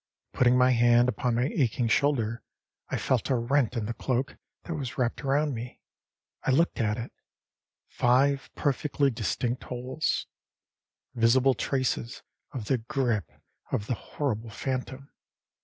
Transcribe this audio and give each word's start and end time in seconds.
Putting 0.33 0.57
my 0.57 0.71
hand 0.71 1.07
upon 1.09 1.35
my 1.35 1.43
aching 1.53 1.87
shoulder, 1.87 2.41
I 2.89 2.97
felt 2.97 3.29
a 3.29 3.35
rent 3.35 3.75
in 3.77 3.85
the 3.85 3.93
cloak 3.93 4.35
that 4.63 4.73
was 4.73 4.97
wrapped 4.97 5.23
around 5.23 5.53
me. 5.53 5.79
I 6.41 6.49
looked 6.49 6.79
at 6.81 6.97
it; 6.97 7.11
five 7.87 8.49
perfectly 8.55 9.11
distinct 9.11 9.65
holes 9.65 10.25
visible 11.13 11.53
traces 11.53 12.23
of 12.51 12.65
the 12.65 12.79
grip 12.79 13.29
of 13.71 13.85
the 13.85 13.93
horrible 13.93 14.49
phantom. 14.49 15.11